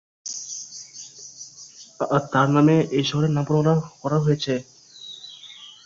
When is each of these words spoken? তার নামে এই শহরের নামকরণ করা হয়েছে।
তার 2.31 2.47
নামে 2.55 2.75
এই 2.97 3.05
শহরের 3.09 3.31
নামকরণ 3.35 3.67
করা 4.01 4.17
হয়েছে। 4.25 4.53